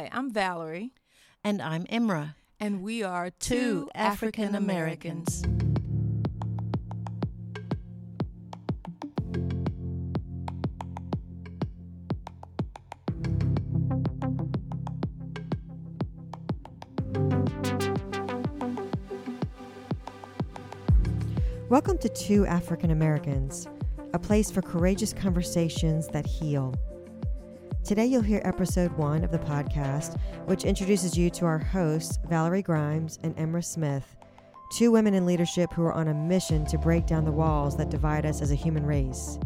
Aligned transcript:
Hi, 0.00 0.08
I'm 0.12 0.32
Valarie. 0.32 0.92
And 1.44 1.60
I'm 1.60 1.84
Emra. 1.84 2.34
And 2.58 2.82
we 2.82 3.02
are 3.02 3.28
two, 3.28 3.54
two 3.54 3.90
African 3.94 4.54
Americans. 4.54 5.42
Welcome 21.68 21.98
to 21.98 22.08
Two 22.08 22.46
African 22.46 22.90
Americans, 22.90 23.68
a 24.14 24.18
place 24.18 24.50
for 24.50 24.62
courageous 24.62 25.12
conversations 25.12 26.08
that 26.08 26.26
heal. 26.26 26.74
Today, 27.84 28.04
you'll 28.06 28.22
hear 28.22 28.42
episode 28.44 28.92
one 28.92 29.24
of 29.24 29.32
the 29.32 29.38
podcast, 29.38 30.20
which 30.44 30.64
introduces 30.64 31.16
you 31.16 31.30
to 31.30 31.46
our 31.46 31.58
hosts, 31.58 32.18
Valarie 32.28 32.62
Grimes 32.62 33.18
and 33.24 33.34
Emra 33.36 33.64
Smith, 33.64 34.16
two 34.76 34.92
women 34.92 35.14
in 35.14 35.26
leadership 35.26 35.72
who 35.72 35.82
are 35.82 35.94
on 35.94 36.08
a 36.08 36.14
mission 36.14 36.64
to 36.66 36.78
break 36.78 37.06
down 37.06 37.24
the 37.24 37.32
walls 37.32 37.76
that 37.78 37.90
divide 37.90 38.26
us 38.26 38.42
as 38.42 38.52
a 38.52 38.56
human 38.56 38.84
race. 38.84 39.38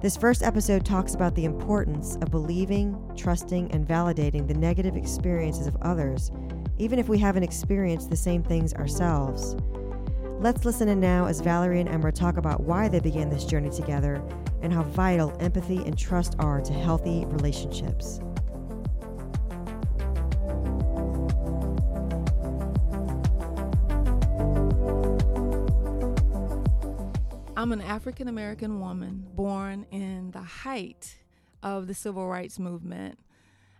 This 0.00 0.16
first 0.16 0.42
episode 0.42 0.84
talks 0.84 1.14
about 1.14 1.34
the 1.34 1.46
importance 1.46 2.16
of 2.16 2.30
believing, 2.30 2.96
trusting, 3.16 3.72
and 3.72 3.88
validating 3.88 4.46
the 4.46 4.54
negative 4.54 4.94
experiences 4.94 5.66
of 5.66 5.76
others, 5.82 6.30
even 6.78 6.98
if 6.98 7.08
we 7.08 7.18
haven't 7.18 7.42
experienced 7.42 8.10
the 8.10 8.16
same 8.16 8.42
things 8.42 8.74
ourselves. 8.74 9.56
Let's 10.38 10.64
listen 10.64 10.88
in 10.88 11.00
now 11.00 11.26
as 11.26 11.40
Valarie 11.40 11.80
and 11.80 11.88
Emra 11.88 12.12
talk 12.12 12.36
about 12.36 12.64
why 12.64 12.88
they 12.88 13.00
began 13.00 13.30
this 13.30 13.44
journey 13.44 13.70
together 13.70 14.22
and 14.62 14.72
how 14.72 14.82
vital 14.82 15.36
empathy 15.40 15.78
and 15.78 15.98
trust 15.98 16.36
are 16.38 16.60
to 16.60 16.72
healthy 16.72 17.24
relationships. 17.26 18.20
I'm 27.62 27.70
an 27.70 27.80
African 27.80 28.26
American 28.26 28.80
woman 28.80 29.24
born 29.34 29.86
in 29.92 30.32
the 30.32 30.42
height 30.42 31.18
of 31.62 31.86
the 31.86 31.94
civil 31.94 32.26
rights 32.26 32.58
movement. 32.58 33.18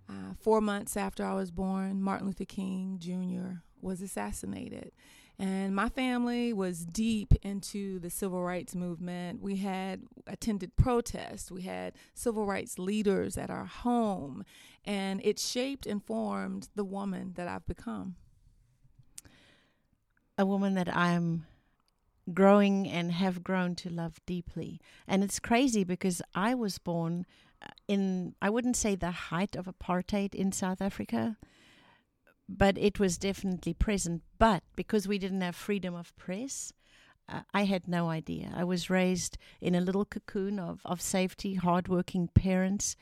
Uh, 0.08 0.34
four 0.40 0.60
months 0.60 0.96
after 0.96 1.24
I 1.24 1.34
was 1.34 1.50
born, 1.50 2.00
Martin 2.00 2.26
Luther 2.26 2.44
King 2.44 2.98
Jr. 3.00 3.62
was 3.80 4.00
assassinated. 4.00 4.92
And 5.42 5.74
my 5.74 5.88
family 5.88 6.52
was 6.52 6.86
deep 6.86 7.34
into 7.42 7.98
the 7.98 8.10
civil 8.10 8.44
rights 8.44 8.76
movement. 8.76 9.42
We 9.42 9.56
had 9.56 10.02
attended 10.28 10.76
protests, 10.76 11.50
we 11.50 11.62
had 11.62 11.94
civil 12.14 12.46
rights 12.46 12.78
leaders 12.78 13.36
at 13.36 13.50
our 13.50 13.64
home, 13.64 14.44
and 14.84 15.20
it 15.24 15.40
shaped 15.40 15.84
and 15.84 16.00
formed 16.00 16.68
the 16.76 16.84
woman 16.84 17.32
that 17.34 17.48
I've 17.48 17.66
become. 17.66 18.14
A 20.38 20.46
woman 20.46 20.74
that 20.74 20.96
I'm 20.96 21.44
growing 22.32 22.86
and 22.86 23.10
have 23.10 23.42
grown 23.42 23.74
to 23.74 23.90
love 23.90 24.20
deeply. 24.24 24.80
And 25.08 25.24
it's 25.24 25.40
crazy 25.40 25.82
because 25.82 26.22
I 26.36 26.54
was 26.54 26.78
born 26.78 27.26
uh, 27.60 27.66
in, 27.88 28.36
I 28.40 28.48
wouldn't 28.48 28.76
say 28.76 28.94
the 28.94 29.10
height 29.10 29.56
of 29.56 29.66
apartheid 29.66 30.36
in 30.36 30.52
South 30.52 30.80
Africa 30.80 31.36
but 32.56 32.76
it 32.76 33.00
was 33.00 33.18
definitely 33.18 33.72
present. 33.72 34.22
But 34.38 34.62
because 34.76 35.08
we 35.08 35.18
didn't 35.18 35.40
have 35.40 35.56
freedom 35.56 35.94
of 35.94 36.14
press, 36.16 36.72
uh, 37.28 37.40
I 37.54 37.64
had 37.64 37.88
no 37.88 38.10
idea. 38.10 38.52
I 38.54 38.64
was 38.64 38.90
raised 38.90 39.38
in 39.60 39.74
a 39.74 39.80
little 39.80 40.04
cocoon 40.04 40.58
of, 40.58 40.80
of 40.84 41.00
safety, 41.00 41.54
hardworking 41.54 42.28
parents, 42.28 42.96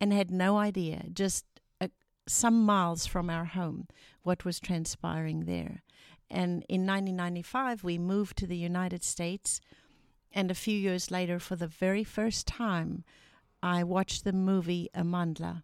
and 0.00 0.12
had 0.12 0.30
no 0.30 0.58
idea, 0.58 1.06
just 1.12 1.44
uh, 1.80 1.88
some 2.28 2.64
miles 2.64 3.06
from 3.06 3.28
our 3.28 3.46
home, 3.46 3.88
what 4.22 4.44
was 4.44 4.60
transpiring 4.60 5.46
there. 5.46 5.82
And 6.30 6.64
in 6.68 6.86
1995, 6.86 7.82
we 7.82 7.98
moved 7.98 8.36
to 8.38 8.46
the 8.46 8.56
United 8.56 9.02
States. 9.02 9.60
And 10.32 10.50
a 10.50 10.54
few 10.54 10.76
years 10.76 11.10
later, 11.10 11.38
for 11.38 11.56
the 11.56 11.68
very 11.68 12.04
first 12.04 12.46
time, 12.46 13.04
I 13.62 13.84
watched 13.84 14.24
the 14.24 14.32
movie 14.32 14.90
Amandla 14.94 15.62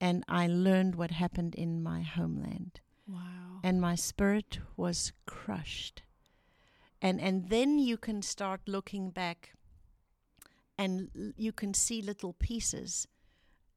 and 0.00 0.24
I 0.28 0.46
learned 0.46 0.94
what 0.94 1.10
happened 1.10 1.54
in 1.54 1.82
my 1.82 2.02
homeland. 2.02 2.80
Wow. 3.06 3.60
And 3.62 3.80
my 3.80 3.94
spirit 3.94 4.60
was 4.76 5.12
crushed. 5.26 6.02
And 7.00 7.20
and 7.20 7.48
then 7.48 7.78
you 7.78 7.96
can 7.96 8.22
start 8.22 8.60
looking 8.66 9.10
back 9.10 9.52
and 10.76 11.10
l- 11.16 11.32
you 11.36 11.52
can 11.52 11.74
see 11.74 12.02
little 12.02 12.32
pieces. 12.32 13.06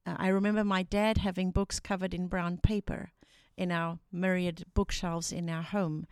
Uh, 0.06 0.16
I 0.18 0.28
remember 0.28 0.64
my 0.64 0.84
dad 0.84 1.18
having 1.20 1.52
books 1.52 1.80
covered 1.80 2.14
in 2.14 2.28
brown 2.28 2.58
paper 2.58 3.12
in 3.58 3.72
our 3.72 4.00
myriad 4.12 4.66
bookshelves 4.74 5.32
in 5.32 5.50
our 5.50 5.64
home. 5.64 6.08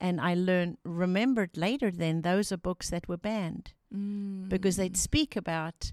And 0.00 0.20
I 0.20 0.34
learned, 0.34 0.78
remembered 0.84 1.56
later 1.56 1.90
then, 1.90 2.22
those 2.22 2.50
are 2.50 2.56
books 2.56 2.90
that 2.90 3.08
were 3.08 3.16
banned 3.16 3.72
mm. 3.94 4.48
because 4.48 4.76
they'd 4.76 4.96
speak 4.96 5.36
about 5.36 5.92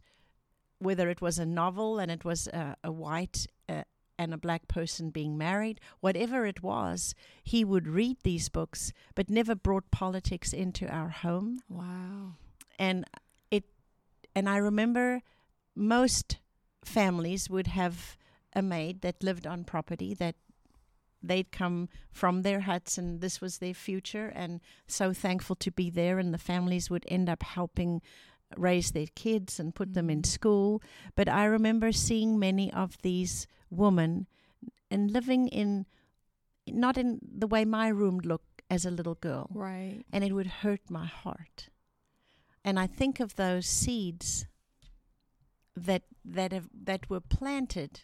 whether 0.80 1.10
it 1.10 1.22
was 1.22 1.38
a 1.38 1.46
novel 1.46 2.00
and 2.00 2.10
it 2.10 2.26
was 2.26 2.48
a, 2.48 2.76
a 2.84 2.92
white 2.92 3.46
uh, 3.68 3.84
and 4.18 4.34
a 4.34 4.38
black 4.38 4.68
person 4.68 5.12
being 5.12 5.38
married, 5.38 5.80
whatever 6.02 6.46
it 6.46 6.62
was, 6.62 7.16
he 7.44 7.64
would 7.64 7.88
read 7.88 8.18
these 8.24 8.50
books, 8.50 8.92
but 9.16 9.30
never 9.30 9.56
brought 9.56 9.92
politics 9.92 10.52
into 10.52 10.86
our 10.88 11.10
home. 11.10 11.62
Wow. 11.70 12.34
And 12.78 13.06
it, 13.50 13.64
and 14.36 14.50
I 14.50 14.58
remember 14.58 15.22
most 15.74 16.38
families 16.84 17.50
would 17.50 17.68
have 17.68 18.18
a 18.54 18.62
maid 18.62 19.02
that 19.02 19.24
lived 19.24 19.48
on 19.48 19.64
property 19.64 20.14
that 20.16 20.36
they'd 21.22 21.52
come 21.52 21.90
from 22.12 22.42
their 22.42 22.62
huts 22.62 22.98
and 22.98 23.22
this 23.22 23.42
was 23.42 23.58
their 23.58 23.74
future 23.74 24.32
and 24.36 24.62
so 24.88 25.14
thankful 25.14 25.56
to 25.56 25.72
be 25.72 25.90
there 25.90 26.18
and 26.18 26.34
the 26.34 26.38
families 26.38 26.90
would 26.90 27.06
end 27.10 27.30
up 27.30 27.44
helping 27.44 28.02
raise 28.58 28.92
their 28.92 29.08
kids 29.16 29.60
and 29.60 29.76
put 29.76 29.94
them 29.94 30.10
in 30.10 30.22
mm-hmm. 30.22 30.30
school. 30.30 30.82
But 31.16 31.30
I 31.30 31.46
remember 31.46 31.92
seeing 31.92 32.40
many 32.40 32.72
of 32.74 32.98
these 33.02 33.48
women 33.70 34.28
and 34.90 35.12
living 35.12 35.48
in 35.48 35.86
not 36.68 36.98
in 36.98 37.20
the 37.22 37.48
way 37.48 37.66
my 37.66 37.88
room 37.88 38.20
looked 38.20 38.62
as 38.70 38.86
a 38.86 38.92
little 38.92 39.16
girl. 39.16 39.50
Right. 39.52 40.04
And 40.12 40.24
it 40.24 40.34
would 40.34 40.48
hurt 40.48 40.82
my 40.90 41.06
heart. 41.06 41.70
And 42.64 42.80
I 42.80 42.88
think 42.88 43.20
of 43.20 43.36
those 43.36 43.66
seeds 43.66 44.46
that 45.76 46.04
that 46.26 46.52
have 46.52 46.70
that 46.84 47.10
were 47.10 47.22
planted 47.22 48.02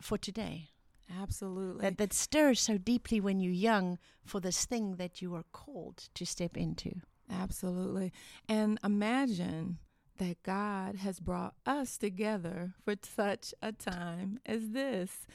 for 0.00 0.18
today. 0.18 0.70
Absolutely. 1.10 1.82
That 1.82 1.98
that 1.98 2.12
stirs 2.12 2.60
so 2.60 2.76
deeply 2.76 3.20
when 3.20 3.40
you're 3.40 3.52
young 3.52 3.98
for 4.24 4.40
this 4.40 4.66
thing 4.66 4.96
that 4.96 5.22
you 5.22 5.34
are 5.34 5.44
called 5.52 6.08
to 6.14 6.26
step 6.26 6.56
into. 6.56 7.00
Absolutely. 7.30 8.12
And 8.48 8.78
imagine 8.82 9.78
that 10.18 10.42
God 10.42 10.96
has 10.96 11.20
brought 11.20 11.54
us 11.64 11.96
together 11.96 12.74
for 12.84 12.94
such 13.02 13.54
a 13.62 13.72
time 13.72 14.40
as 14.44 14.70
this. 14.70 15.26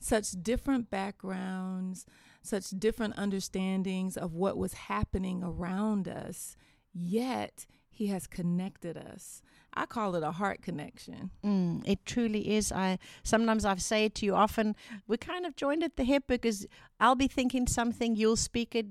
Such 0.00 0.32
different 0.42 0.90
backgrounds, 0.90 2.06
such 2.42 2.70
different 2.70 3.14
understandings 3.16 4.16
of 4.16 4.34
what 4.34 4.58
was 4.58 4.74
happening 4.74 5.44
around 5.44 6.08
us, 6.08 6.56
yet 6.92 7.66
He 7.88 8.08
has 8.08 8.26
connected 8.26 8.96
us. 8.96 9.42
I 9.74 9.86
call 9.86 10.16
it 10.16 10.22
a 10.22 10.32
heart 10.32 10.60
connection. 10.60 11.30
Mm, 11.44 11.82
it 11.86 12.04
truly 12.04 12.56
is. 12.56 12.72
I 12.72 12.98
sometimes 13.22 13.64
I 13.64 13.76
say 13.76 14.06
it 14.06 14.16
to 14.16 14.26
you 14.26 14.34
often. 14.34 14.74
We're 15.06 15.16
kind 15.18 15.46
of 15.46 15.54
joined 15.54 15.84
at 15.84 15.96
the 15.96 16.04
hip 16.04 16.24
because 16.26 16.66
I'll 17.00 17.14
be 17.14 17.28
thinking 17.28 17.66
something, 17.66 18.16
you'll 18.16 18.36
speak 18.36 18.74
it, 18.74 18.86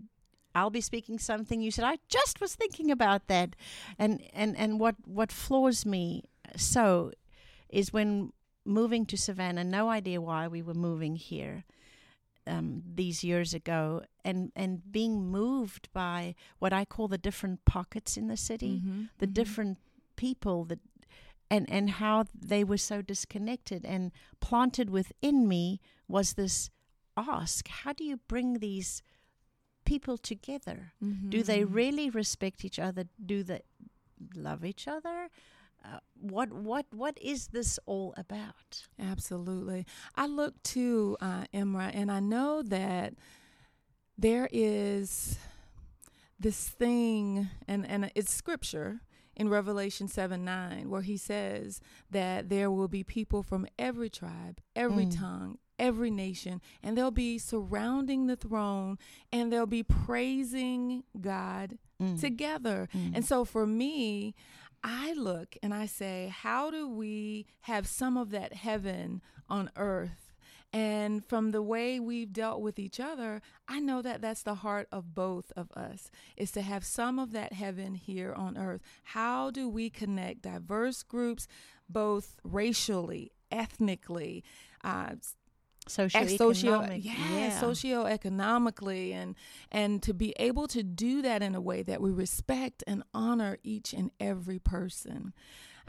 I'll 0.53 0.69
be 0.69 0.81
speaking 0.81 1.19
something. 1.19 1.61
You 1.61 1.71
said, 1.71 1.85
I 1.85 1.97
just 2.09 2.41
was 2.41 2.55
thinking 2.55 2.91
about 2.91 3.27
that. 3.27 3.55
And, 3.97 4.21
and, 4.33 4.57
and 4.57 4.79
what, 4.79 4.95
what 5.05 5.31
floors 5.31 5.85
me 5.85 6.25
so 6.55 7.11
is 7.69 7.93
when 7.93 8.33
moving 8.65 9.05
to 9.07 9.17
Savannah, 9.17 9.63
no 9.63 9.89
idea 9.89 10.21
why 10.21 10.47
we 10.47 10.61
were 10.61 10.73
moving 10.73 11.15
here 11.15 11.63
um, 12.47 12.83
these 12.95 13.23
years 13.23 13.53
ago, 13.53 14.03
and, 14.25 14.51
and 14.55 14.91
being 14.91 15.29
moved 15.29 15.89
by 15.93 16.35
what 16.59 16.73
I 16.73 16.85
call 16.85 17.07
the 17.07 17.17
different 17.17 17.63
pockets 17.65 18.17
in 18.17 18.27
the 18.27 18.37
city, 18.37 18.81
mm-hmm, 18.83 19.03
the 19.19 19.25
mm-hmm. 19.25 19.33
different 19.33 19.77
people 20.15 20.65
that 20.65 20.79
and 21.51 21.69
and 21.69 21.89
how 21.89 22.25
they 22.33 22.63
were 22.63 22.77
so 22.77 23.01
disconnected 23.01 23.85
and 23.85 24.11
planted 24.39 24.89
within 24.89 25.47
me 25.47 25.81
was 26.07 26.33
this 26.33 26.69
ask 27.17 27.67
how 27.67 27.91
do 27.91 28.03
you 28.03 28.17
bring 28.27 28.59
these 28.59 29.03
people 29.93 30.17
together? 30.17 30.93
Mm-hmm. 31.03 31.29
Do 31.29 31.43
they 31.43 31.61
mm-hmm. 31.61 31.73
really 31.73 32.07
respect 32.09 32.63
each 32.63 32.79
other? 32.79 33.03
Do 33.33 33.43
they 33.43 33.61
love 34.35 34.63
each 34.71 34.87
other? 34.87 35.17
Uh, 35.83 35.99
what 36.35 36.49
what 36.53 36.85
what 36.91 37.17
is 37.19 37.47
this 37.47 37.79
all 37.85 38.13
about? 38.15 38.69
Absolutely, 38.99 39.85
I 40.15 40.27
look 40.27 40.53
to 40.75 41.17
uh, 41.19 41.43
Emra, 41.53 41.89
and 41.93 42.11
I 42.11 42.19
know 42.19 42.61
that 42.61 43.15
there 44.17 44.47
is 44.51 45.39
this 46.39 46.69
thing, 46.69 47.49
and 47.67 47.85
and 47.85 48.11
it's 48.15 48.31
scripture 48.31 49.01
in 49.35 49.49
Revelation 49.49 50.07
7 50.07 50.45
9, 50.45 50.89
where 50.89 51.01
he 51.01 51.17
says 51.17 51.81
that 52.11 52.49
there 52.49 52.69
will 52.69 52.87
be 52.87 53.03
people 53.03 53.41
from 53.43 53.65
every 53.79 54.09
tribe, 54.09 54.61
every 54.75 55.05
Mm. 55.05 55.19
tongue, 55.19 55.57
every 55.81 56.11
nation, 56.11 56.61
and 56.83 56.95
they'll 56.97 57.11
be 57.11 57.37
surrounding 57.37 58.27
the 58.27 58.35
throne 58.37 58.97
and 59.33 59.51
they'll 59.51 59.65
be 59.65 59.83
praising 59.83 61.03
God 61.19 61.77
Mm. 61.99 62.19
together. 62.19 62.89
Mm. 62.95 63.11
And 63.15 63.25
so 63.25 63.45
for 63.45 63.67
me, 63.67 64.33
I 64.83 65.13
look 65.13 65.55
and 65.61 65.71
I 65.73 65.85
say, 65.85 66.33
how 66.35 66.71
do 66.71 66.87
we 66.89 67.45
have 67.61 67.85
some 67.85 68.17
of 68.17 68.31
that 68.31 68.53
heaven 68.53 69.21
on 69.47 69.69
earth? 69.75 70.33
And 70.73 71.23
from 71.23 71.51
the 71.51 71.61
way 71.61 71.99
we've 71.99 72.33
dealt 72.33 72.61
with 72.61 72.79
each 72.79 72.99
other, 72.99 73.41
I 73.67 73.79
know 73.79 74.01
that 74.01 74.21
that's 74.21 74.41
the 74.41 74.55
heart 74.55 74.87
of 74.91 75.13
both 75.13 75.51
of 75.55 75.69
us 75.73 76.09
is 76.37 76.49
to 76.53 76.61
have 76.61 76.83
some 76.85 77.19
of 77.19 77.33
that 77.33 77.53
heaven 77.53 77.93
here 77.95 78.33
on 78.33 78.57
earth. 78.57 78.81
How 79.03 79.51
do 79.51 79.69
we 79.69 79.89
connect 79.91 80.41
diverse 80.41 81.03
groups, 81.03 81.47
both 81.89 82.37
racially, 82.43 83.31
ethnically, 83.51 84.43
uh, 84.83 85.15
ex- 85.87 86.37
socio 86.37 86.81
Socioeconomic. 86.81 87.03
yeah, 87.03 87.59
socioeconomically 87.61 89.13
and 89.13 89.35
and 89.71 90.01
to 90.03 90.13
be 90.13 90.33
able 90.37 90.67
to 90.67 90.83
do 90.83 91.21
that 91.21 91.41
in 91.41 91.55
a 91.55 91.61
way 91.61 91.83
that 91.83 92.01
we 92.01 92.11
respect 92.11 92.83
and 92.87 93.03
honor 93.13 93.57
each 93.63 93.93
and 93.93 94.11
every 94.19 94.59
person. 94.59 95.33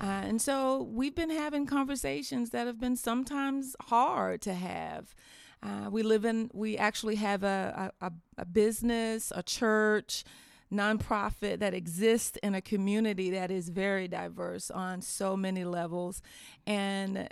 Uh, 0.01 0.07
and 0.25 0.41
so 0.43 0.83
we've 0.83 1.15
been 1.15 1.31
having 1.31 1.67
conversations 1.67 2.51
that 2.51 2.67
have 2.67 2.81
been 2.81 2.97
sometimes 2.97 3.77
hard 3.83 4.41
to 4.43 4.55
have. 4.55 5.15
Uh, 5.63 5.89
we 5.91 6.03
live 6.03 6.25
in, 6.25 6.51
we 6.53 6.77
actually 6.77 7.15
have 7.17 7.45
a, 7.45 7.93
a- 8.01 8.13
a 8.39 8.45
business, 8.45 9.33
a 9.37 9.43
church, 9.45 10.25
nonprofit 10.73 11.59
that 11.61 11.75
exists 11.75 12.39
in 12.43 12.55
a 12.55 12.61
community 12.63 13.31
that 13.31 13.51
is 13.51 13.69
very 13.69 14.09
diverse 14.09 14.71
on 14.71 15.03
so 15.03 15.37
many 15.37 15.65
levels. 15.65 16.21
And 16.67 17.29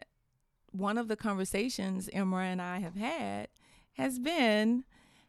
one 0.72 0.98
of 0.98 1.08
the 1.08 1.16
conversations 1.16 2.08
Emra 2.14 2.44
and 2.44 2.60
I 2.62 2.78
have 2.80 2.94
had 2.96 3.48
has 3.94 4.18
been 4.18 4.84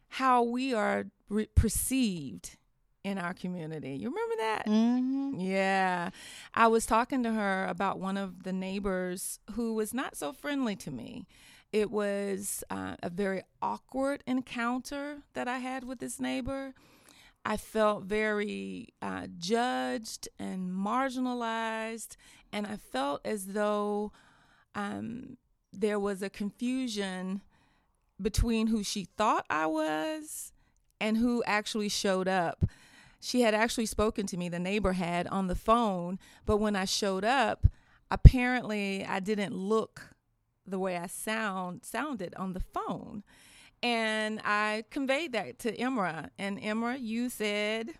how 0.08 0.42
we 0.42 0.72
are 0.74 1.06
re- 1.28 1.48
perceived 1.54 2.56
in 3.04 3.18
our 3.18 3.34
community. 3.34 3.94
You 3.96 4.08
remember 4.10 4.36
that? 4.38 4.66
Mhm. 4.66 5.34
Yeah. 5.38 6.10
I 6.54 6.68
was 6.68 6.86
talking 6.86 7.22
to 7.24 7.32
her 7.32 7.66
about 7.66 7.98
one 7.98 8.16
of 8.16 8.44
the 8.44 8.52
neighbors 8.52 9.40
who 9.52 9.74
was 9.74 9.92
not 9.92 10.16
so 10.16 10.32
friendly 10.32 10.76
to 10.76 10.90
me. 10.90 11.26
It 11.72 11.90
was 11.90 12.62
uh, 12.70 12.96
a 13.02 13.08
very 13.10 13.42
awkward 13.60 14.22
encounter 14.26 15.22
that 15.32 15.48
I 15.48 15.58
had 15.58 15.84
with 15.84 15.98
this 15.98 16.20
neighbor. 16.20 16.74
I 17.44 17.56
felt 17.56 18.04
very 18.04 18.90
uh, 19.00 19.26
judged 19.36 20.28
and 20.38 20.70
marginalized, 20.70 22.16
and 22.52 22.66
I 22.66 22.76
felt 22.76 23.20
as 23.24 23.46
though 23.48 24.12
um, 24.74 25.36
there 25.72 25.98
was 25.98 26.22
a 26.22 26.30
confusion 26.30 27.42
between 28.20 28.68
who 28.68 28.82
she 28.82 29.04
thought 29.16 29.46
I 29.50 29.66
was 29.66 30.52
and 31.00 31.16
who 31.16 31.42
actually 31.44 31.88
showed 31.88 32.28
up. 32.28 32.64
She 33.20 33.42
had 33.42 33.54
actually 33.54 33.86
spoken 33.86 34.26
to 34.26 34.36
me, 34.36 34.48
the 34.48 34.58
neighbor 34.58 34.92
had 34.92 35.26
on 35.28 35.46
the 35.46 35.54
phone, 35.54 36.18
but 36.44 36.58
when 36.58 36.76
I 36.76 36.84
showed 36.84 37.24
up, 37.24 37.66
apparently 38.10 39.04
I 39.04 39.20
didn't 39.20 39.54
look 39.54 40.14
the 40.66 40.78
way 40.78 40.96
I 40.96 41.06
sound 41.06 41.84
sounded 41.84 42.34
on 42.36 42.52
the 42.52 42.60
phone. 42.60 43.22
And 43.82 44.40
I 44.44 44.84
conveyed 44.90 45.32
that 45.32 45.58
to 45.60 45.76
Emra. 45.76 46.30
And 46.38 46.60
Emra, 46.60 47.00
you 47.00 47.28
said, 47.28 47.94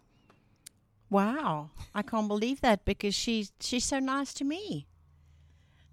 Wow, 1.11 1.71
I 1.95 2.03
can't 2.03 2.29
believe 2.29 2.61
that 2.61 2.85
because 2.85 3.15
she's 3.15 3.53
she's 3.61 3.85
so 3.85 3.99
nice 3.99 4.33
to 4.35 4.45
me. 4.45 4.87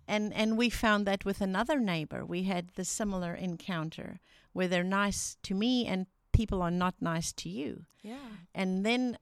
And 0.10 0.34
and 0.34 0.58
we 0.58 0.72
found 0.72 1.06
that 1.06 1.24
with 1.24 1.40
another 1.40 1.80
neighbor, 1.80 2.26
we 2.26 2.44
had 2.44 2.70
the 2.70 2.84
similar 2.84 3.36
encounter 3.36 4.20
where 4.54 4.68
they're 4.68 4.84
nice 4.84 5.38
to 5.44 5.54
me 5.54 5.86
and 5.86 6.08
people 6.34 6.64
are 6.64 6.72
not 6.72 6.96
nice 7.00 7.32
to 7.34 7.48
you. 7.48 7.86
Yeah. 8.02 8.18
And 8.56 8.84
then 8.84 9.20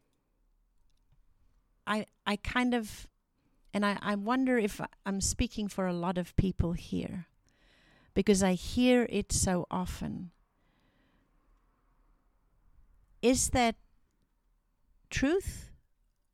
I 1.85 2.05
I 2.25 2.37
kind 2.37 2.73
of 2.73 3.05
and 3.73 3.85
I, 3.85 3.97
I 4.01 4.15
wonder 4.15 4.57
if 4.57 4.79
I'm 5.05 5.19
speaking 5.19 5.67
for 5.67 5.87
a 5.87 5.93
lot 5.93 6.17
of 6.17 6.35
people 6.37 6.71
here 6.71 7.27
because 8.13 8.41
I 8.41 8.53
hear 8.53 9.05
it 9.09 9.33
so 9.33 9.67
often. 9.69 10.31
Is 13.21 13.49
that 13.49 13.75
truth 15.09 15.69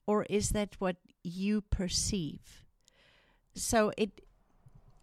or 0.06 0.24
is 0.30 0.50
that 0.50 0.76
what 0.78 0.98
you 1.24 1.62
perceive? 1.62 2.64
So 3.56 3.92
it 3.98 4.23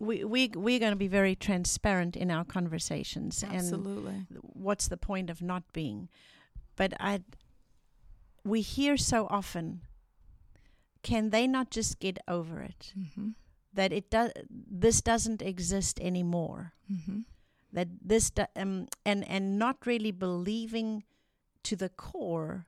we 0.00 0.25
we 0.25 0.50
we're 0.56 0.79
going 0.81 0.93
to 0.93 0.97
be 0.97 1.08
very 1.08 1.35
transparent 1.37 2.17
in 2.17 2.31
our 2.31 2.44
conversations 2.44 3.43
and 3.43 3.55
Absolutely. 3.55 4.26
what's 4.41 4.88
the 4.88 4.97
point 4.97 5.29
of 5.31 5.41
not 5.43 5.62
being 5.73 6.08
but 6.76 6.93
i 6.99 7.20
we 8.44 8.62
hear 8.62 8.97
so 8.97 9.26
often 9.31 9.82
can 11.02 11.31
they 11.31 11.47
not 11.47 11.70
just 11.70 12.00
get 12.00 12.19
over 12.26 12.61
it 12.62 12.93
Mm-hmm. 12.99 13.29
that 13.75 13.93
it 13.93 14.11
does 14.11 14.32
this 14.50 15.00
doesn't 15.02 15.43
exist 15.43 16.00
anymore 16.00 16.73
Mm-hmm. 16.91 17.20
that 17.73 17.88
this 18.02 18.31
do- 18.31 18.52
um, 18.56 18.88
and 19.05 19.23
and 19.29 19.58
not 19.58 19.76
really 19.87 20.12
believing 20.12 21.05
to 21.62 21.76
the 21.76 21.88
core 21.91 22.67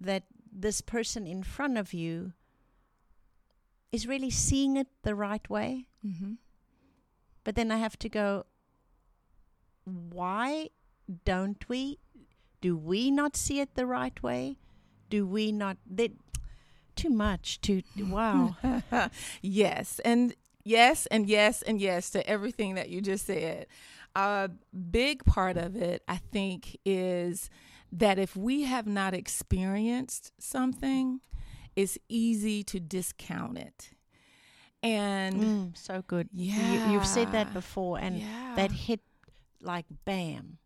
that 0.00 0.24
this 0.50 0.80
person 0.80 1.26
in 1.26 1.42
front 1.42 1.76
of 1.78 1.92
you 1.92 2.32
is 3.92 4.06
really 4.06 4.30
seeing 4.30 4.76
it 4.76 4.88
the 5.02 5.14
right 5.14 5.48
way 5.50 5.86
Mm-hmm. 6.06 6.34
But 7.46 7.54
then 7.54 7.70
I 7.70 7.76
have 7.76 7.96
to 8.00 8.08
go, 8.08 8.44
why 9.84 10.70
don't 11.24 11.64
we? 11.68 12.00
Do 12.60 12.76
we 12.76 13.08
not 13.08 13.36
see 13.36 13.60
it 13.60 13.76
the 13.76 13.86
right 13.86 14.20
way? 14.20 14.58
Do 15.10 15.24
we 15.24 15.52
not? 15.52 15.76
That 15.88 16.10
too 16.96 17.08
much. 17.08 17.60
Too 17.60 17.84
wow. 17.96 18.56
yes, 19.42 20.00
and 20.04 20.34
yes, 20.64 21.06
and 21.06 21.28
yes, 21.28 21.62
and 21.62 21.80
yes 21.80 22.10
to 22.10 22.28
everything 22.28 22.74
that 22.74 22.88
you 22.88 23.00
just 23.00 23.26
said. 23.26 23.68
A 24.16 24.50
big 24.90 25.24
part 25.24 25.56
of 25.56 25.76
it, 25.76 26.02
I 26.08 26.16
think, 26.16 26.76
is 26.84 27.48
that 27.92 28.18
if 28.18 28.36
we 28.36 28.64
have 28.64 28.88
not 28.88 29.14
experienced 29.14 30.32
something, 30.40 31.20
it's 31.76 31.96
easy 32.08 32.64
to 32.64 32.80
discount 32.80 33.56
it. 33.56 33.90
And 34.86 35.34
Mm, 35.36 35.76
so 35.76 36.02
good. 36.06 36.28
You, 36.32 36.80
you've 36.90 37.06
said 37.06 37.32
that 37.32 37.52
before, 37.52 37.98
and 37.98 38.18
yeah, 38.18 38.54
that 38.56 38.70
hit 38.72 39.00
like 39.60 39.86
bam. 40.04 40.58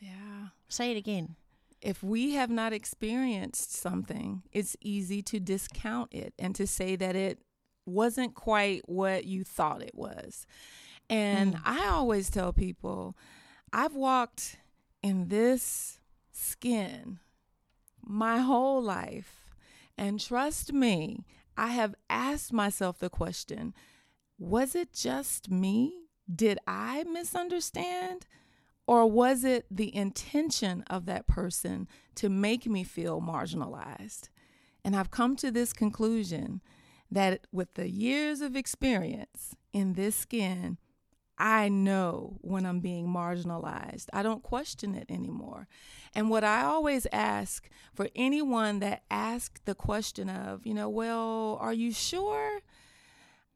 yeah. 0.00 0.48
Say 0.68 0.90
it 0.92 0.96
again. 0.96 1.36
if 1.80 2.02
we 2.02 2.32
have 2.34 2.50
not 2.50 2.72
experienced 2.72 3.72
something, 3.72 4.42
it's 4.52 4.76
easy 4.80 5.22
to 5.22 5.38
discount 5.38 6.12
it 6.12 6.34
and 6.36 6.52
to 6.56 6.66
say 6.66 6.96
that 6.96 7.14
it 7.14 7.38
wasn't 7.86 8.34
quite 8.34 8.82
what 8.88 9.24
you 9.26 9.44
thought 9.44 9.80
it 9.82 9.94
was. 9.94 10.44
And 11.08 11.54
Mm. 11.54 11.60
I 11.64 11.86
always 11.86 12.30
tell 12.30 12.52
people, 12.52 13.16
I've 13.72 13.94
walked 13.94 14.56
in 15.02 15.28
this 15.28 16.00
skin 16.32 17.20
my 18.04 18.38
whole 18.38 18.82
life. 18.82 19.54
And 19.96 20.18
trust 20.20 20.72
me, 20.72 21.24
I 21.58 21.68
have 21.68 21.96
asked 22.08 22.52
myself 22.52 22.98
the 22.98 23.10
question 23.10 23.74
was 24.38 24.76
it 24.76 24.92
just 24.92 25.50
me? 25.50 26.04
Did 26.32 26.58
I 26.68 27.02
misunderstand? 27.04 28.26
Or 28.86 29.10
was 29.10 29.42
it 29.42 29.66
the 29.68 29.94
intention 29.94 30.84
of 30.88 31.06
that 31.06 31.26
person 31.26 31.88
to 32.14 32.28
make 32.28 32.66
me 32.66 32.84
feel 32.84 33.20
marginalized? 33.20 34.28
And 34.84 34.94
I've 34.94 35.10
come 35.10 35.34
to 35.36 35.50
this 35.50 35.72
conclusion 35.72 36.62
that 37.10 37.48
with 37.50 37.74
the 37.74 37.90
years 37.90 38.40
of 38.40 38.54
experience 38.54 39.56
in 39.72 39.94
this 39.94 40.14
skin, 40.14 40.78
I 41.38 41.68
know 41.68 42.36
when 42.40 42.66
I'm 42.66 42.80
being 42.80 43.06
marginalized. 43.06 44.06
I 44.12 44.22
don't 44.22 44.42
question 44.42 44.94
it 44.94 45.08
anymore. 45.08 45.68
And 46.14 46.30
what 46.30 46.42
I 46.42 46.62
always 46.62 47.06
ask 47.12 47.70
for 47.94 48.08
anyone 48.16 48.80
that 48.80 49.04
asks 49.10 49.60
the 49.64 49.76
question 49.76 50.28
of, 50.28 50.66
you 50.66 50.74
know, 50.74 50.88
well, 50.88 51.56
are 51.60 51.72
you 51.72 51.92
sure? 51.92 52.60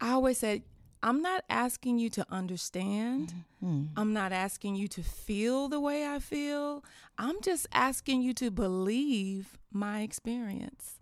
I 0.01 0.11
always 0.11 0.39
say, 0.39 0.63
I'm 1.03 1.21
not 1.21 1.43
asking 1.51 1.99
you 1.99 2.09
to 2.11 2.27
understand. 2.31 3.35
Mm. 3.63 3.89
I'm 3.97 4.13
not 4.13 4.31
asking 4.33 4.77
you 4.77 4.87
to 4.89 5.03
feel 5.03 5.69
the 5.69 5.81
way 5.81 6.07
I 6.07 6.21
feel. 6.21 6.85
I'm 7.19 7.41
just 7.41 7.67
asking 7.73 8.23
you 8.23 8.33
to 8.35 8.53
believe 8.53 9.59
my 9.73 10.03
experience. 10.03 11.01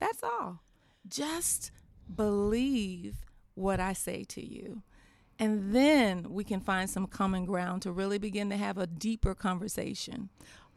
That's 0.00 0.22
all. 0.22 0.60
Just 1.06 1.70
believe 2.14 3.16
what 3.54 3.80
I 3.80 3.92
say 3.92 4.24
to 4.24 4.44
you. 4.44 4.82
And 5.42 5.74
then 5.74 6.28
we 6.30 6.44
can 6.44 6.60
find 6.60 6.88
some 6.88 7.08
common 7.08 7.46
ground 7.46 7.82
to 7.82 7.90
really 7.90 8.18
begin 8.18 8.48
to 8.50 8.56
have 8.56 8.78
a 8.78 8.86
deeper 8.86 9.34
conversation. 9.34 10.28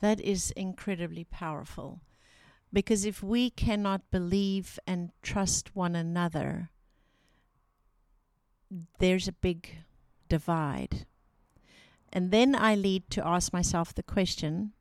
That 0.01 0.19
is 0.19 0.49
incredibly 0.57 1.23
powerful 1.23 2.01
Because 2.73 3.05
if 3.05 3.21
we 3.21 3.51
cannot 3.51 4.09
believe 4.09 4.79
and 4.87 5.11
trust 5.21 5.75
one 5.75 5.95
another, 5.95 6.71
there's 8.97 9.27
a 9.27 9.33
big 9.33 9.69
divide. 10.29 11.05
And 12.11 12.31
then 12.31 12.55
I 12.55 12.73
lead 12.73 13.11
to 13.11 13.25
ask 13.25 13.53
myself 13.53 13.93
the 13.93 14.01
question 14.01 14.73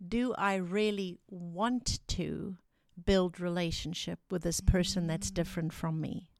do 0.00 0.32
I 0.38 0.54
really 0.54 1.18
want 1.28 2.00
to 2.08 2.56
build 3.04 3.38
relationship 3.38 4.20
with 4.30 4.44
this 4.44 4.62
person 4.62 5.08
that's 5.08 5.30
mm. 5.30 5.34
different 5.34 5.74
from 5.74 6.00
me? 6.00 6.30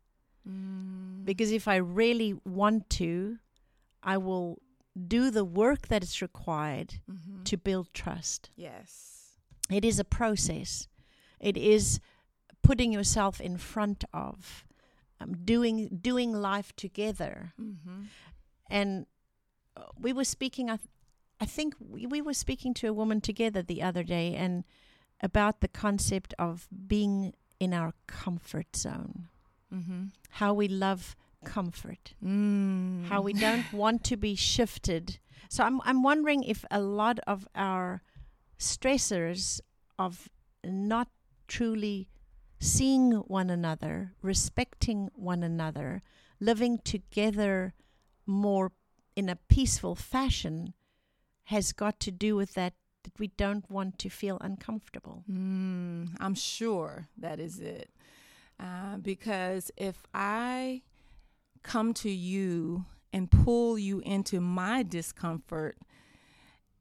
Mm. 0.49 1.25
Because 1.25 1.51
if 1.53 1.67
I 1.69 1.77
really 1.77 2.35
want 2.45 2.89
to, 2.91 3.39
I 4.03 4.17
will 4.19 4.59
do 5.09 5.31
the 5.31 5.45
work 5.45 5.89
that 5.89 6.03
is 6.03 6.23
required 6.23 7.01
Mhm. 7.11 7.45
to 7.45 7.57
build 7.57 7.93
trust. 7.93 8.51
yes. 8.57 9.13
It 9.69 9.85
is 9.85 9.99
a 9.99 10.05
process. 10.05 10.87
It 11.41 11.57
is 11.57 11.99
putting 12.63 12.93
yourself 12.93 13.41
in 13.41 13.57
front 13.59 14.05
of 14.13 14.65
um, 15.21 15.33
doing 15.45 15.89
doing 16.01 16.33
life 16.33 16.75
together. 16.77 17.53
Mm-hmm. 17.61 18.03
And 18.71 19.07
uh, 19.77 19.87
we 19.99 20.13
were 20.13 20.25
speaking. 20.25 20.71
I, 20.71 20.77
th- 20.77 20.89
I 21.41 21.47
think 21.47 21.75
we, 21.81 22.07
we 22.07 22.23
were 22.23 22.35
speaking 22.35 22.75
to 22.75 22.87
a 22.87 22.93
woman 22.93 23.21
together 23.21 23.61
the 23.63 23.83
other 23.83 24.05
day, 24.05 24.35
and 24.37 24.63
about 25.21 25.61
the 25.61 25.69
concept 25.69 26.33
of 26.39 26.69
being 26.87 27.35
in 27.59 27.75
our 27.75 27.93
comfort 28.07 28.77
zone. 28.77 29.29
Mm-hmm. 29.73 30.05
How 30.31 30.55
we 30.55 30.69
love 30.69 31.17
comfort. 31.45 32.15
Mm. 32.25 33.07
how 33.07 33.21
we 33.23 33.33
don't 33.33 33.73
want 33.73 34.03
to 34.05 34.17
be 34.17 34.35
shifted. 34.35 35.19
So 35.49 35.65
I'm 35.65 35.81
I'm 35.85 36.03
wondering 36.03 36.43
if 36.43 36.65
a 36.71 36.81
lot 36.81 37.21
of 37.27 37.47
our 37.55 38.03
stressors 38.59 39.61
of 39.99 40.29
not 40.65 41.09
truly 41.47 42.09
seeing 42.59 43.13
one 43.13 43.51
another, 43.51 44.13
respecting 44.23 45.11
one 45.15 45.43
another, 45.43 46.03
living 46.41 46.79
together 46.79 47.75
more 48.27 48.73
in 49.15 49.29
a 49.29 49.37
peaceful 49.49 49.95
fashion 49.95 50.75
has 51.45 51.73
got 51.73 52.01
to 52.01 52.11
do 52.11 52.35
with 52.35 52.55
that 52.55 52.75
that 53.05 53.19
we 53.21 53.29
don't 53.29 53.71
want 53.71 54.01
to 54.01 54.09
feel 54.09 54.37
uncomfortable. 54.41 55.23
Mm, 55.31 56.17
I'm 56.19 56.35
sure 56.35 57.07
that 57.17 57.39
is 57.39 57.61
it. 57.61 57.89
Uh, 58.59 58.97
because 58.97 59.71
if 59.77 60.03
I 60.15 60.83
come 61.63 61.93
to 61.95 62.11
you 62.11 62.87
and 63.13 63.31
pull 63.31 63.79
you 63.79 64.01
into 64.01 64.41
my 64.41 64.83
discomfort, 64.83 65.77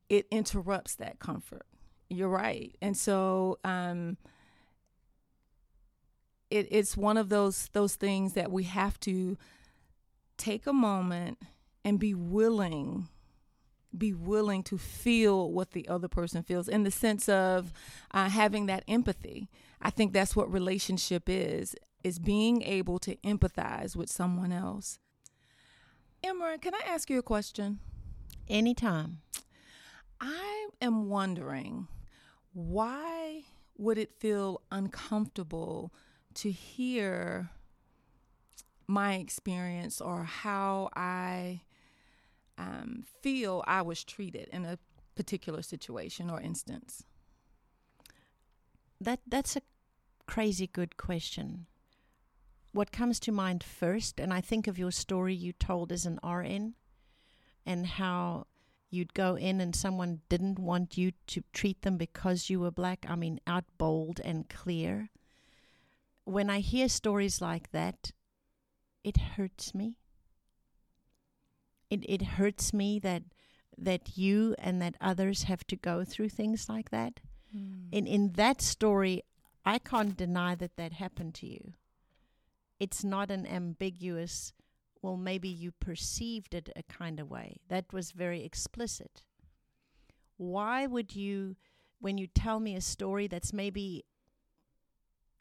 it 0.09 0.27
interrupts 0.31 0.95
that 0.95 1.19
comfort. 1.19 1.65
You're 2.09 2.29
right. 2.29 2.75
And 2.81 2.95
so 2.95 3.59
um, 3.63 4.17
it, 6.49 6.67
it's 6.71 6.95
one 6.95 7.17
of 7.17 7.29
those 7.29 7.69
those 7.73 7.95
things 7.95 8.33
that 8.33 8.51
we 8.51 8.63
have 8.63 8.99
to 9.01 9.37
take 10.37 10.67
a 10.67 10.73
moment 10.73 11.39
and 11.83 11.99
be 11.99 12.13
willing 12.13 13.07
be 13.97 14.13
willing 14.13 14.61
to 14.61 14.77
feel 14.77 15.51
what 15.51 15.71
the 15.71 15.87
other 15.87 16.09
person 16.09 16.43
feels 16.43 16.67
in 16.67 16.83
the 16.83 16.91
sense 16.91 17.29
of 17.29 17.71
uh, 18.11 18.27
having 18.29 18.65
that 18.65 18.83
empathy 18.89 19.49
i 19.85 19.89
think 19.89 20.11
that's 20.11 20.35
what 20.35 20.51
relationship 20.51 21.23
is 21.27 21.75
is 22.03 22.19
being 22.19 22.61
able 22.63 22.99
to 22.99 23.15
empathize 23.17 23.95
with 23.95 24.09
someone 24.09 24.51
else 24.51 24.99
Emra, 26.23 26.59
can 26.59 26.73
i 26.73 26.81
ask 26.87 27.09
you 27.09 27.19
a 27.19 27.23
question 27.23 27.79
Anytime. 28.47 29.21
i 30.19 30.67
am 30.81 31.09
wondering 31.09 31.87
why 32.53 33.43
would 33.77 33.97
it 33.97 34.11
feel 34.19 34.61
uncomfortable 34.71 35.93
to 36.33 36.51
hear 36.51 37.49
my 38.87 39.15
experience 39.15 40.01
or 40.01 40.23
how 40.23 40.89
i 40.95 41.61
um, 42.57 43.03
feel 43.21 43.63
I 43.67 43.81
was 43.81 44.03
treated 44.03 44.49
in 44.51 44.65
a 44.65 44.77
particular 45.15 45.61
situation 45.61 46.29
or 46.29 46.39
instance? 46.39 47.03
That 48.99 49.19
that's 49.27 49.55
a 49.55 49.61
crazy 50.27 50.67
good 50.67 50.97
question. 50.97 51.65
What 52.71 52.91
comes 52.91 53.19
to 53.21 53.31
mind 53.31 53.63
first, 53.63 54.19
and 54.19 54.33
I 54.33 54.41
think 54.41 54.67
of 54.67 54.77
your 54.77 54.91
story 54.91 55.33
you 55.33 55.53
told 55.53 55.91
as 55.91 56.05
an 56.05 56.19
RN, 56.23 56.75
and 57.65 57.87
how 57.87 58.47
you'd 58.89 59.13
go 59.13 59.35
in 59.35 59.61
and 59.61 59.75
someone 59.75 60.21
didn't 60.29 60.59
want 60.59 60.97
you 60.97 61.11
to 61.27 61.43
treat 61.53 61.81
them 61.81 61.97
because 61.97 62.49
you 62.49 62.59
were 62.59 62.71
black. 62.71 63.05
I 63.07 63.15
mean, 63.15 63.39
out 63.45 63.65
bold 63.77 64.19
and 64.23 64.49
clear. 64.49 65.09
When 66.23 66.49
I 66.49 66.59
hear 66.59 66.89
stories 66.89 67.41
like 67.41 67.71
that, 67.71 68.11
it 69.03 69.17
hurts 69.17 69.75
me. 69.75 69.97
It 71.89 72.03
it 72.09 72.21
hurts 72.23 72.73
me 72.73 72.99
that 72.99 73.23
that 73.77 74.17
you 74.17 74.55
and 74.57 74.81
that 74.81 74.95
others 74.99 75.43
have 75.43 75.67
to 75.67 75.75
go 75.75 76.03
through 76.03 76.29
things 76.29 76.67
like 76.69 76.89
that 76.89 77.19
hmm. 77.51 77.87
in 77.91 78.07
in 78.07 78.31
that 78.33 78.61
story 78.61 79.21
i 79.65 79.77
can't 79.79 80.17
deny 80.17 80.55
that 80.55 80.75
that 80.77 80.93
happened 80.93 81.33
to 81.35 81.47
you. 81.47 81.73
It's 82.79 83.03
not 83.03 83.31
an 83.31 83.45
ambiguous 83.47 84.53
well 85.01 85.17
maybe 85.17 85.47
you 85.47 85.71
perceived 85.71 86.55
it 86.55 86.69
a 86.75 86.81
kind 86.83 87.19
of 87.19 87.29
way. 87.29 87.57
That 87.69 87.93
was 87.93 88.11
very 88.11 88.43
explicit. 88.43 89.21
Why 90.37 90.87
would 90.87 91.15
you 91.15 91.55
when 91.99 92.17
you 92.17 92.27
tell 92.27 92.59
me 92.59 92.75
a 92.75 92.81
story 92.81 93.27
that's 93.27 93.53
maybe 93.53 94.03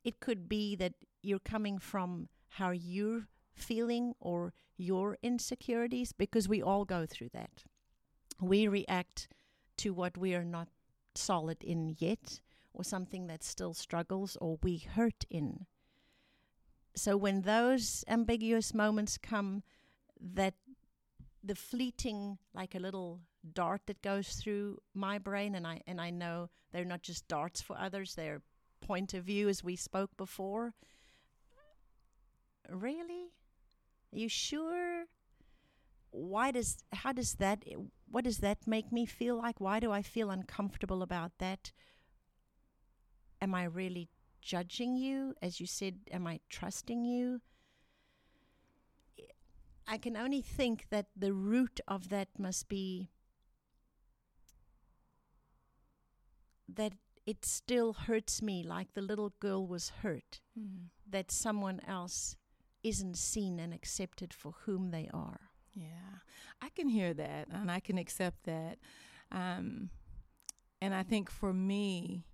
it 0.04 0.20
could 0.20 0.48
be 0.48 0.76
that 0.76 0.92
you're 1.22 1.38
coming 1.38 1.78
from 1.78 2.28
how 2.48 2.70
you're 2.70 3.26
feeling 3.54 4.14
or 4.20 4.52
your 4.76 5.16
insecurities? 5.22 6.12
Because 6.12 6.46
we 6.46 6.62
all 6.62 6.84
go 6.84 7.06
through 7.06 7.30
that. 7.32 7.64
We 8.40 8.68
react 8.68 9.28
to 9.78 9.94
what 9.94 10.18
we 10.18 10.34
are 10.34 10.44
not 10.44 10.68
solid 11.14 11.62
in 11.62 11.96
yet 11.98 12.40
or 12.74 12.84
something 12.84 13.28
that 13.28 13.42
still 13.42 13.72
struggles 13.72 14.36
or 14.40 14.58
we 14.62 14.78
hurt 14.78 15.24
in. 15.30 15.66
So 16.96 17.16
when 17.16 17.42
those 17.42 18.04
ambiguous 18.08 18.74
moments 18.74 19.16
come 19.18 19.62
that 20.20 20.54
the 21.42 21.54
fleeting 21.54 22.38
like 22.54 22.74
a 22.74 22.78
little 22.78 23.20
dart 23.52 23.82
that 23.86 24.02
goes 24.02 24.34
through 24.34 24.78
my 24.94 25.18
brain 25.18 25.54
and 25.54 25.66
I 25.66 25.82
and 25.86 26.00
I 26.00 26.10
know 26.10 26.50
they're 26.72 26.84
not 26.84 27.02
just 27.02 27.28
darts 27.28 27.60
for 27.60 27.78
others, 27.78 28.14
they're 28.14 28.42
point 28.80 29.14
of 29.14 29.24
view 29.24 29.48
as 29.48 29.62
we 29.64 29.76
spoke 29.76 30.16
before. 30.16 30.74
Really? 32.68 33.32
Are 34.12 34.18
you 34.18 34.28
sure? 34.28 35.04
Why 36.10 36.50
does 36.52 36.78
how 36.92 37.12
does 37.12 37.34
that 37.34 37.64
what 38.08 38.24
does 38.24 38.38
that 38.38 38.66
make 38.66 38.92
me 38.92 39.04
feel 39.04 39.36
like? 39.36 39.60
Why 39.60 39.80
do 39.80 39.90
I 39.90 40.02
feel 40.02 40.30
uncomfortable 40.30 41.02
about 41.02 41.32
that? 41.38 41.72
Am 43.44 43.54
I 43.54 43.64
really 43.64 44.08
judging 44.40 44.96
you? 44.96 45.34
As 45.42 45.60
you 45.60 45.66
said, 45.66 45.96
am 46.10 46.26
I 46.26 46.40
trusting 46.48 47.04
you? 47.04 47.42
I 49.86 49.98
can 49.98 50.16
only 50.16 50.40
think 50.40 50.86
that 50.88 51.08
the 51.14 51.34
root 51.34 51.78
of 51.86 52.08
that 52.08 52.28
must 52.38 52.70
be 52.70 53.10
that 56.66 56.94
it 57.26 57.44
still 57.44 57.92
hurts 57.92 58.40
me 58.40 58.62
like 58.62 58.94
the 58.94 59.02
little 59.02 59.34
girl 59.40 59.66
was 59.66 59.90
hurt, 60.02 60.40
Mm. 60.58 60.88
that 61.06 61.30
someone 61.30 61.80
else 61.80 62.36
isn't 62.82 63.18
seen 63.18 63.60
and 63.60 63.74
accepted 63.74 64.32
for 64.32 64.52
whom 64.64 64.90
they 64.90 65.10
are. 65.12 65.50
Yeah, 65.74 66.20
I 66.62 66.70
can 66.70 66.88
hear 66.88 67.12
that 67.12 67.48
and 67.48 67.70
I 67.70 67.80
can 67.80 67.98
accept 67.98 68.44
that. 68.44 68.78
Um, 69.30 69.90
and 70.80 70.94
I 70.94 71.02
think 71.02 71.30
for 71.30 71.52
me, 71.52 72.24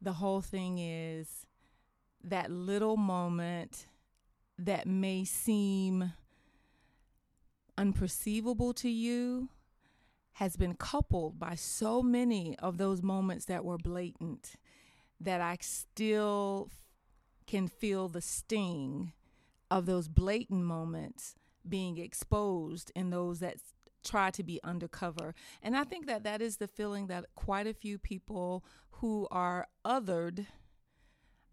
the 0.00 0.14
whole 0.14 0.40
thing 0.40 0.78
is 0.78 1.46
that 2.24 2.50
little 2.50 2.96
moment 2.96 3.86
that 4.58 4.86
may 4.86 5.24
seem 5.24 6.12
unperceivable 7.76 8.74
to 8.74 8.88
you 8.88 9.48
has 10.32 10.56
been 10.56 10.74
coupled 10.74 11.38
by 11.38 11.54
so 11.54 12.02
many 12.02 12.56
of 12.58 12.78
those 12.78 13.02
moments 13.02 13.44
that 13.46 13.64
were 13.64 13.78
blatant 13.78 14.52
that 15.20 15.40
I 15.40 15.58
still 15.60 16.70
can 17.46 17.66
feel 17.66 18.08
the 18.08 18.20
sting 18.20 19.12
of 19.70 19.86
those 19.86 20.08
blatant 20.08 20.64
moments 20.64 21.34
being 21.68 21.98
exposed 21.98 22.92
in 22.94 23.10
those 23.10 23.40
that 23.40 23.56
try 24.04 24.30
to 24.30 24.42
be 24.42 24.60
undercover. 24.64 25.34
And 25.62 25.76
I 25.76 25.84
think 25.84 26.06
that 26.06 26.24
that 26.24 26.40
is 26.40 26.56
the 26.56 26.68
feeling 26.68 27.06
that 27.08 27.26
quite 27.34 27.66
a 27.66 27.74
few 27.74 27.98
people 27.98 28.64
who 28.90 29.28
are 29.30 29.66
othered 29.84 30.46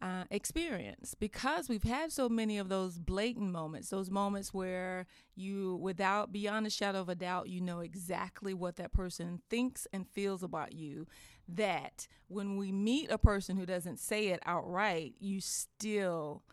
uh, 0.01 0.25
experience 0.29 1.15
because 1.15 1.69
we've 1.69 1.83
had 1.83 2.11
so 2.11 2.29
many 2.29 2.57
of 2.57 2.69
those 2.69 2.99
blatant 2.99 3.51
moments, 3.51 3.89
those 3.89 4.11
moments 4.11 4.53
where 4.53 5.07
you, 5.35 5.77
without 5.77 6.31
beyond 6.31 6.67
a 6.67 6.69
shadow 6.69 6.99
of 6.99 7.09
a 7.09 7.15
doubt, 7.15 7.49
you 7.49 7.61
know 7.61 7.79
exactly 7.79 8.53
what 8.53 8.75
that 8.75 8.93
person 8.93 9.41
thinks 9.49 9.87
and 9.93 10.07
feels 10.07 10.43
about 10.43 10.73
you. 10.73 11.07
That 11.47 12.07
when 12.27 12.57
we 12.57 12.71
meet 12.71 13.09
a 13.09 13.17
person 13.17 13.57
who 13.57 13.65
doesn't 13.65 13.99
say 13.99 14.27
it 14.27 14.41
outright, 14.45 15.15
you 15.19 15.41
still 15.41 16.43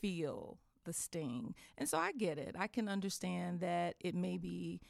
feel 0.00 0.58
the 0.84 0.92
sting. 0.92 1.54
And 1.78 1.88
so 1.88 1.98
I 1.98 2.12
get 2.12 2.38
it. 2.38 2.54
I 2.58 2.66
can 2.66 2.88
understand 2.88 3.60
that 3.60 3.94
it 4.00 4.14
may 4.14 4.36
be 4.36 4.80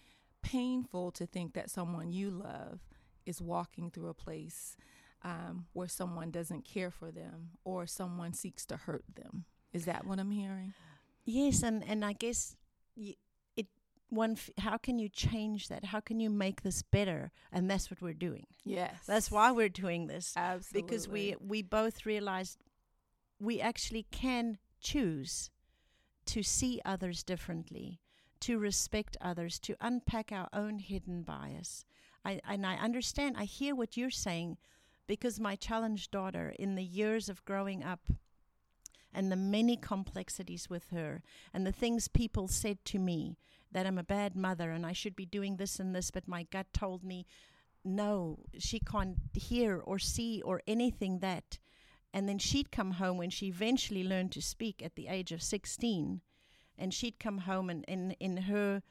painful 0.42 1.10
to 1.12 1.26
think 1.26 1.54
that 1.54 1.70
someone 1.70 2.12
you 2.12 2.30
love 2.30 2.80
is 3.24 3.40
walking 3.40 3.90
through 3.90 4.08
a 4.08 4.14
place 4.14 4.76
um, 5.22 5.66
where 5.72 5.88
someone 5.88 6.30
doesn't 6.30 6.64
care 6.64 6.90
for 6.90 7.10
them 7.12 7.50
or 7.64 7.86
someone 7.86 8.32
seeks 8.32 8.66
to 8.66 8.76
hurt 8.76 9.04
them. 9.14 9.44
Is 9.72 9.84
that 9.84 10.06
what 10.06 10.18
I'm 10.18 10.30
hearing? 10.32 10.74
Yes, 11.24 11.62
and 11.62 11.84
and 11.88 12.04
I 12.04 12.12
guess 12.14 12.56
y- 12.96 13.14
it 13.56 13.66
one. 14.10 14.32
F- 14.32 14.50
how 14.58 14.76
can 14.76 14.98
you 14.98 15.08
change 15.08 15.68
that? 15.68 15.84
How 15.86 16.00
can 16.00 16.18
you 16.20 16.28
make 16.28 16.62
this 16.62 16.82
better? 16.82 17.30
And 17.52 17.70
that's 17.70 17.90
what 17.90 18.02
we're 18.02 18.12
doing. 18.12 18.46
Yes. 18.64 18.96
That's 19.06 19.30
why 19.30 19.52
we're 19.52 19.68
doing 19.68 20.08
this 20.08 20.34
Absolutely. 20.36 20.82
because 20.82 21.08
we 21.08 21.36
we 21.40 21.62
both 21.62 22.04
realized 22.04 22.58
we 23.38 23.60
actually 23.60 24.06
can 24.10 24.58
choose 24.80 25.50
to 26.26 26.42
see 26.42 26.80
others 26.84 27.22
differently, 27.22 28.00
to 28.42 28.58
respect 28.58 29.16
others, 29.20 29.58
to 29.60 29.76
unpack 29.80 30.32
our 30.32 30.48
own 30.52 30.78
hidden 30.78 31.22
bias. 31.22 31.84
I 32.24 32.40
and 32.48 32.66
I 32.66 32.76
understand. 32.76 33.36
I 33.38 33.44
hear 33.44 33.74
what 33.74 33.96
you're 33.96 34.10
saying 34.10 34.58
because 35.06 35.40
my 35.40 35.56
challenged 35.56 36.10
daughter 36.10 36.54
in 36.58 36.74
the 36.74 36.84
years 36.84 37.28
of 37.28 37.44
growing 37.44 37.82
up 37.82 38.00
and 39.12 39.30
the 39.30 39.36
many 39.36 39.76
complexities 39.76 40.70
with 40.70 40.90
her 40.90 41.22
and 41.52 41.66
the 41.66 41.72
things 41.72 42.08
people 42.08 42.48
said 42.48 42.84
to 42.86 42.98
me 42.98 43.36
that 43.70 43.86
I'm 43.86 43.98
a 43.98 44.04
bad 44.04 44.34
mother 44.34 44.70
and 44.70 44.86
I 44.86 44.92
should 44.92 45.16
be 45.16 45.26
doing 45.26 45.56
this 45.56 45.78
and 45.78 45.94
this 45.94 46.10
but 46.10 46.28
my 46.28 46.44
gut 46.44 46.66
told 46.72 47.04
me 47.04 47.26
no 47.84 48.38
she 48.58 48.78
can't 48.78 49.18
hear 49.34 49.78
or 49.78 49.98
see 49.98 50.40
or 50.44 50.62
anything 50.66 51.18
that 51.18 51.58
and 52.14 52.28
then 52.28 52.38
she'd 52.38 52.70
come 52.70 52.92
home 52.92 53.18
when 53.18 53.30
she 53.30 53.46
eventually 53.46 54.04
learned 54.04 54.32
to 54.32 54.42
speak 54.42 54.82
at 54.82 54.94
the 54.94 55.08
age 55.08 55.32
of 55.32 55.42
16 55.42 56.20
and 56.78 56.92
she'd 56.94 57.18
come 57.18 57.38
home 57.38 57.68
and 57.70 57.84
in 57.86 58.12
in 58.20 58.36
her 58.38 58.82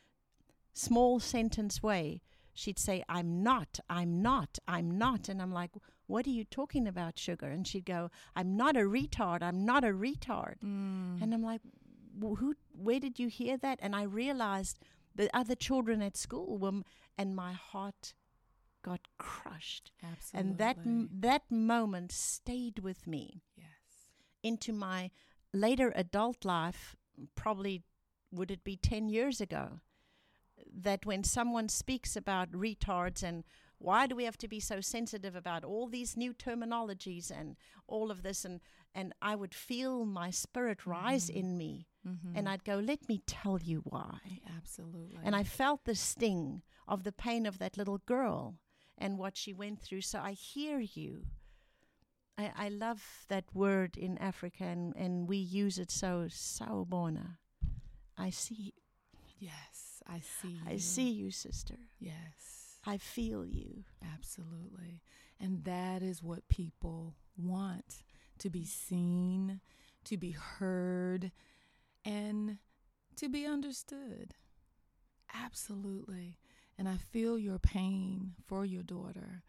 small 0.73 1.19
sentence 1.19 1.83
way 1.83 2.21
she'd 2.53 2.79
say 2.79 3.03
i'm 3.09 3.43
not 3.43 3.79
i'm 3.89 4.21
not 4.21 4.57
i'm 4.67 4.97
not 4.97 5.27
and 5.29 5.41
i'm 5.41 5.51
like 5.51 5.71
what 6.07 6.25
are 6.27 6.31
you 6.31 6.43
talking 6.43 6.87
about 6.87 7.17
sugar 7.19 7.47
and 7.47 7.67
she'd 7.67 7.85
go 7.85 8.09
i'm 8.35 8.55
not 8.55 8.75
a 8.77 8.81
retard 8.81 9.41
i'm 9.41 9.65
not 9.65 9.83
a 9.83 9.87
retard 9.93 10.55
Mm. 10.63 11.21
and 11.21 11.33
i'm 11.33 11.43
like 11.43 11.61
"Wh- 12.21 12.37
who 12.39 12.55
where 12.73 12.99
did 12.99 13.19
you 13.19 13.27
hear 13.27 13.57
that 13.57 13.79
and 13.81 13.95
i 13.95 14.03
realized 14.03 14.79
the 15.15 15.29
other 15.35 15.55
children 15.55 16.01
at 16.01 16.15
school 16.15 16.57
were 16.57 16.69
m- 16.69 16.85
and 17.17 17.35
my 17.35 17.51
heart 17.53 18.13
got 18.83 19.01
crushed 19.17 19.91
Absolutely. 20.03 20.49
and 20.49 20.57
that 20.57 20.77
m- 20.85 21.09
that 21.11 21.43
moment 21.51 22.11
stayed 22.11 22.79
with 22.79 23.05
me 23.07 23.43
yes. 23.57 23.65
into 24.41 24.71
my 24.73 25.11
later 25.53 25.91
adult 25.95 26.43
life 26.45 26.95
probably 27.35 27.83
would 28.31 28.51
it 28.51 28.63
be 28.63 28.75
10 28.77 29.09
years 29.09 29.41
ago 29.41 29.79
that 30.73 31.05
when 31.05 31.23
someone 31.23 31.67
speaks 31.69 32.15
about 32.15 32.51
retards 32.51 33.23
and 33.23 33.43
why 33.79 34.05
do 34.05 34.15
we 34.15 34.25
have 34.25 34.37
to 34.37 34.47
be 34.47 34.59
so 34.59 34.79
sensitive 34.79 35.35
about 35.35 35.63
all 35.63 35.87
these 35.87 36.15
new 36.15 36.33
terminologies 36.33 37.31
and 37.31 37.55
all 37.87 38.11
of 38.11 38.21
this 38.23 38.45
and 38.45 38.61
and 38.93 39.13
I 39.21 39.35
would 39.35 39.55
feel 39.55 40.05
my 40.05 40.29
spirit 40.31 40.85
rise 40.85 41.29
Mhm. 41.29 41.35
in 41.35 41.57
me 41.57 41.87
Mm-hmm. 42.07 42.35
and 42.35 42.49
I'd 42.49 42.63
go 42.63 42.75
let 42.79 43.07
me 43.07 43.21
tell 43.25 43.59
you 43.61 43.81
why 43.85 44.41
Absolutely. 44.57 45.19
and 45.23 45.35
I 45.35 45.43
felt 45.43 45.85
the 45.85 45.95
sting 45.95 46.61
of 46.87 47.03
the 47.03 47.11
pain 47.11 47.45
of 47.45 47.57
that 47.59 47.77
little 47.77 47.99
girl 47.99 48.59
and 48.97 49.17
what 49.17 49.37
she 49.37 49.53
went 49.53 49.79
through. 49.81 50.01
So 50.01 50.19
I 50.19 50.33
hear 50.33 50.79
you. 50.79 51.25
I, 52.37 52.51
I 52.55 52.69
love 52.69 53.25
that 53.27 53.45
word 53.53 53.97
in 53.97 54.17
Africa, 54.17 54.63
and, 54.63 54.95
and 54.95 55.27
we 55.27 55.37
use 55.37 55.77
it 55.77 55.91
so, 55.91 56.25
sawubona. 56.29 57.37
I 58.17 58.29
see, 58.29 58.73
Yes, 59.41 60.03
I 60.07 60.19
see. 60.19 60.59
I 60.67 60.77
see 60.77 61.09
you, 61.09 61.31
sister. 61.31 61.73
Yes. 61.99 62.77
I 62.85 62.97
feel 62.97 63.43
you. 63.43 63.85
Absolutely. 64.13 65.01
And 65.39 65.63
that 65.63 66.03
is 66.03 66.21
what 66.21 66.47
people 66.47 67.15
want 67.35 68.03
to 68.37 68.51
be 68.51 68.65
seen, 68.65 69.59
to 70.05 70.15
be 70.15 70.31
heard, 70.31 71.31
and 72.05 72.59
to 73.15 73.29
be 73.29 73.47
understood. 73.47 74.35
Absolutely. 75.33 76.37
And 76.77 76.87
I 76.87 76.97
feel 76.97 77.39
your 77.39 77.57
pain 77.57 78.33
for 78.45 78.63
your 78.63 78.83
daughter. 78.83 79.41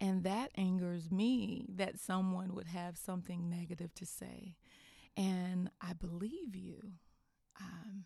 And 0.00 0.24
that 0.24 0.50
angers 0.56 1.10
me 1.10 1.66
that 1.76 1.98
someone 1.98 2.54
would 2.54 2.66
have 2.66 2.98
something 2.98 3.48
negative 3.48 3.94
to 3.94 4.06
say. 4.06 4.56
And 5.16 5.70
I 5.80 5.94
believe 5.94 6.54
you. 6.54 6.92
Um, 7.58 8.04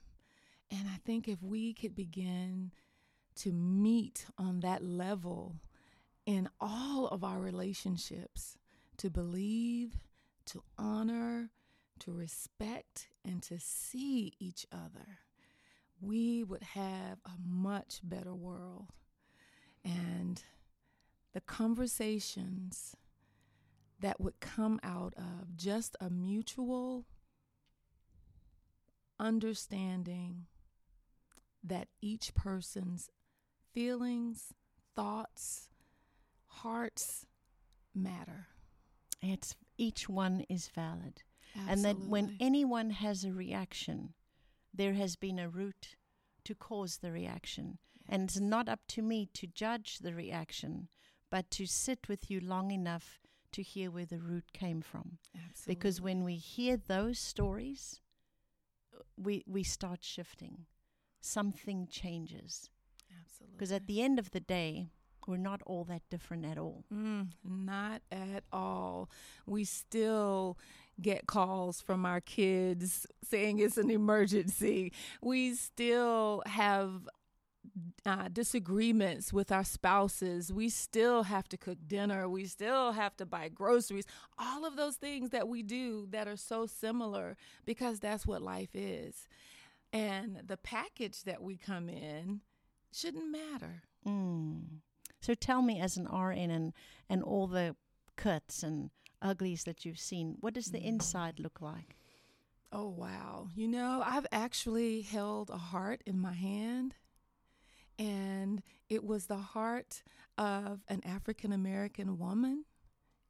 and 0.71 0.89
I 0.89 0.99
think 1.05 1.27
if 1.27 1.43
we 1.43 1.75
could 1.75 1.97
begin 1.97 2.71
to 3.37 3.53
meet 3.53 4.27
on 4.39 4.61
that 4.61 4.85
level 4.85 5.57
in 6.27 6.49
all 6.61 7.09
of 7.09 7.25
our 7.25 7.41
relationships, 7.41 8.57
to 8.99 9.11
believe, 9.11 9.97
to 10.47 10.63
honor, 10.79 11.51
to 12.01 12.13
respect, 12.13 13.09
and 13.25 13.43
to 13.43 13.59
see 13.59 14.35
each 14.39 14.67
other, 14.71 15.19
we 16.01 16.45
would 16.45 16.63
have 16.63 17.19
a 17.25 17.33
much 17.45 18.01
better 18.03 18.35
world. 18.35 18.93
And 19.85 20.43
the 21.33 21.41
conversations 21.41 22.97
that 24.01 24.21
would 24.21 24.41
come 24.41 24.81
out 24.83 25.15
of 25.17 25.57
just 25.57 25.97
a 26.01 26.11
mutual 26.11 27.07
understanding 29.19 30.47
that 31.63 31.89
each 32.01 32.35
person's 32.35 33.11
feelings, 33.73 34.55
thoughts, 34.97 35.69
hearts 36.47 37.27
matter. 37.95 38.49
It's 39.23 39.55
each 39.77 40.09
one 40.09 40.45
is 40.49 40.69
valid. 40.69 41.23
And 41.69 41.85
that 41.85 41.99
when 41.99 42.37
anyone 42.41 42.91
has 42.91 43.25
a 43.25 43.33
reaction, 43.33 44.15
there 44.73 44.95
has 44.95 45.17
been 45.17 45.39
a 45.39 45.49
root 45.49 45.97
to 46.45 46.55
cause 46.55 46.99
the 46.99 47.13
reaction. 47.13 47.79
And 48.09 48.25
it's 48.25 48.41
not 48.41 48.69
up 48.69 48.81
to 48.89 49.03
me 49.03 49.29
to 49.35 49.47
judge 49.47 49.99
the 49.99 50.15
reaction, 50.15 50.89
but 51.31 51.51
to 51.53 51.67
sit 51.67 52.09
with 52.09 52.31
you 52.31 52.41
long 52.41 52.71
enough 52.71 53.21
to 53.53 53.63
hear 53.63 53.91
where 53.91 54.07
the 54.07 54.19
root 54.19 54.53
came 54.53 54.81
from. 54.81 55.19
Because 55.67 56.01
when 56.01 56.25
we 56.25 56.37
hear 56.37 56.77
those 56.77 57.19
stories, 57.19 58.01
we 59.17 59.45
we 59.47 59.63
start 59.63 60.01
shifting. 60.03 60.67
Something 61.21 61.87
changes. 61.91 62.71
Absolutely. 63.11 63.57
Because 63.57 63.73
at 63.73 63.87
the 63.87 64.01
end 64.03 64.19
of 64.19 64.31
the 64.31 64.41
day, 64.41 64.91
we're 65.27 65.37
not 65.37 65.61
all 65.67 65.85
that 65.85 66.03
different 66.11 66.45
at 66.47 66.59
all. 66.59 66.85
Mm, 66.93 67.29
not 67.45 68.03
at 68.11 68.45
all. 68.53 69.11
We 69.47 69.65
still 69.65 70.59
get 71.01 71.27
calls 71.27 71.81
from 71.81 72.05
our 72.05 72.21
kids 72.21 73.07
saying 73.23 73.59
it's 73.59 73.77
an 73.77 73.91
emergency. 73.91 74.93
We 75.23 75.55
still 75.55 76.43
have 76.47 77.09
uh, 78.07 78.29
disagreements 78.33 79.33
with 79.33 79.51
our 79.53 79.65
spouses. 79.65 80.53
We 80.53 80.69
still 80.69 81.25
have 81.25 81.49
to 81.51 81.57
cook 81.57 81.79
dinner. 81.87 82.29
We 82.29 82.45
still 82.47 82.93
have 82.93 83.17
to 83.19 83.27
buy 83.27 83.49
groceries. 83.49 84.07
All 84.39 84.65
of 84.65 84.77
those 84.77 84.97
things 84.97 85.31
that 85.31 85.49
we 85.49 85.63
do 85.63 86.07
that 86.11 86.27
are 86.29 86.37
so 86.37 86.67
similar 86.67 87.37
because 87.65 88.01
that's 88.01 88.27
what 88.27 88.43
life 88.43 88.71
is. 88.75 89.29
And 89.93 90.43
the 90.47 90.57
package 90.57 91.25
that 91.25 91.43
we 91.43 91.57
come 91.57 91.89
in 91.89 92.41
shouldn't 92.93 93.31
matter. 93.31 93.83
Mm. 94.07 94.81
So 95.21 95.35
tell 95.35 95.63
me, 95.63 95.81
as 95.81 95.97
an 95.97 96.07
RN 96.07 96.51
and, 96.51 96.73
and 97.09 97.23
all 97.23 97.47
the 97.47 97.77
cuts 98.17 98.63
and 98.63 98.91
uglies 99.21 99.65
that 99.65 99.85
you've 99.85 99.99
seen, 99.99 100.37
what 100.41 100.55
does 100.55 100.71
the 100.71 100.79
Mm. 100.79 100.85
inside 100.87 101.39
look 101.41 101.61
like? 101.61 101.97
Oh, 102.73 102.89
wow. 102.89 103.49
You 103.57 103.67
know, 103.67 104.01
I've 104.07 104.27
actually 104.31 105.03
held 105.03 105.51
a 105.51 105.57
heart 105.59 106.03
in 106.07 106.21
my 106.21 106.33
hand, 106.35 106.95
and 108.01 108.63
it 108.89 109.05
was 109.05 109.27
the 109.27 109.37
heart 109.37 110.03
of 110.39 110.81
an 110.89 111.03
African 111.05 111.53
American 111.53 112.19
woman. 112.19 112.65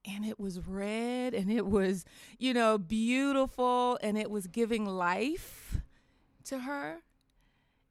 And 0.07 0.25
it 0.25 0.41
was 0.41 0.67
red 0.67 1.35
and 1.35 1.53
it 1.53 1.67
was, 1.67 2.07
you 2.39 2.55
know, 2.55 2.79
beautiful 2.79 3.99
and 4.03 4.17
it 4.17 4.31
was 4.31 4.47
giving 4.47 4.87
life 4.87 5.77
to 6.45 6.61
her. 6.61 7.01